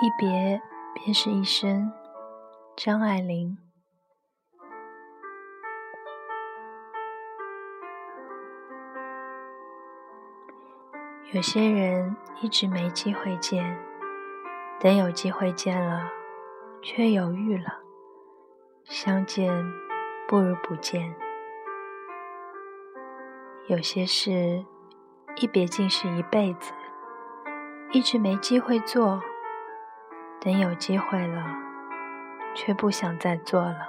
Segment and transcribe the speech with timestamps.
[0.00, 0.62] 一别
[0.94, 1.92] 便是一生。
[2.76, 3.58] 张爱玲。
[11.32, 13.76] 有些人一直没机会见，
[14.78, 16.08] 等有机会见了，
[16.80, 17.80] 却犹豫了。
[18.84, 19.52] 相见
[20.28, 21.12] 不如不见。
[23.66, 24.64] 有些事
[25.38, 26.72] 一别竟是一辈子，
[27.90, 29.20] 一直没机会做，
[30.48, 31.44] 等有机会了，
[32.54, 33.86] 却不想再做了。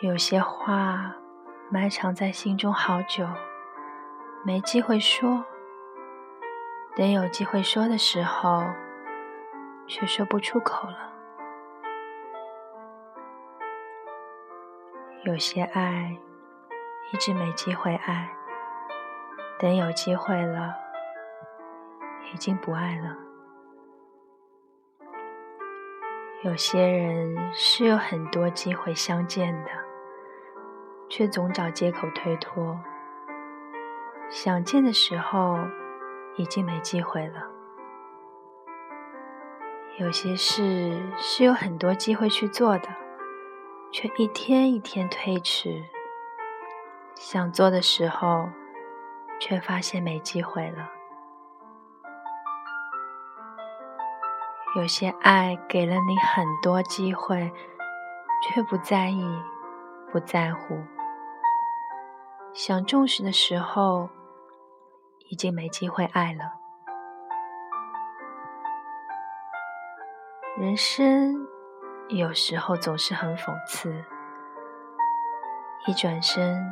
[0.00, 1.14] 有些话
[1.68, 3.28] 埋藏在心中好久。
[4.42, 5.44] 没机会说，
[6.96, 8.64] 等有机会说的时候，
[9.86, 11.12] 却说不出口了。
[15.24, 16.16] 有些爱
[17.12, 18.30] 一直没机会爱，
[19.58, 20.74] 等有机会了，
[22.34, 23.16] 已经不爱了。
[26.42, 29.70] 有些人是有很多机会相见的，
[31.08, 32.78] 却总找借口推脱。
[34.28, 35.56] 想见的时候，
[36.36, 37.48] 已经没机会了。
[39.98, 42.88] 有些事是有很多机会去做的，
[43.92, 45.84] 却一天一天推迟。
[47.14, 48.48] 想做的时候，
[49.38, 50.90] 却发现没机会了。
[54.76, 57.52] 有些爱给了你很多机会，
[58.42, 59.24] 却不在意、
[60.12, 60.78] 不在乎。
[62.52, 64.08] 想重视的时候。
[65.30, 66.52] 已经没机会爱了。
[70.56, 71.48] 人生
[72.08, 74.04] 有时候总是很讽刺，
[75.86, 76.62] 一转身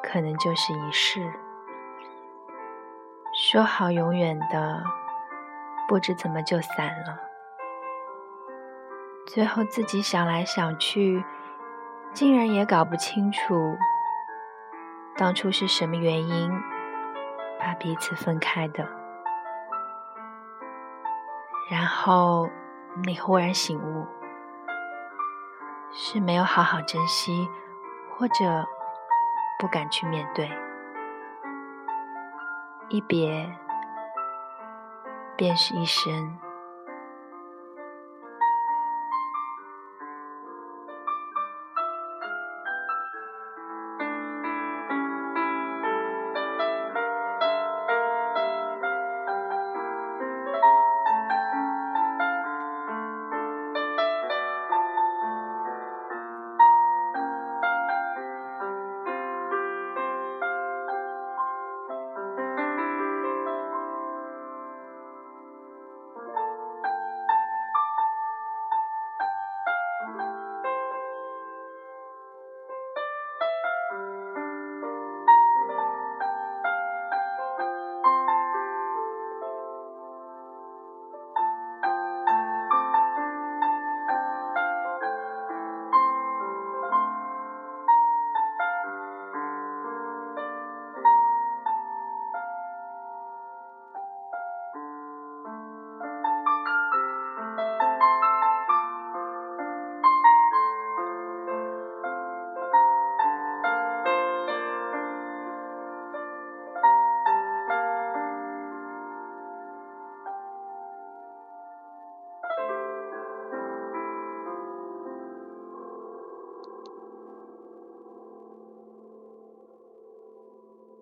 [0.00, 1.30] 可能就是一世。
[3.34, 4.82] 说好永远的，
[5.88, 7.27] 不知怎么就散了。
[9.28, 11.22] 最后自己想来想去，
[12.14, 13.76] 竟然也搞不清楚
[15.16, 16.50] 当初是什么原因。
[17.60, 18.88] 把彼此分开的，
[21.68, 22.48] 然后
[23.04, 24.06] 你忽然醒悟，
[25.92, 27.48] 是没有好好珍惜，
[28.16, 28.64] 或者
[29.58, 30.48] 不敢去面对。
[32.88, 33.52] 一别
[35.36, 36.38] 便是一生。